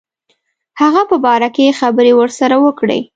هغه 0.81 1.01
په 1.09 1.15
باره 1.25 1.49
کې 1.55 1.77
خبري 1.79 2.13
ورسره 2.15 2.55
وکړي. 2.65 2.99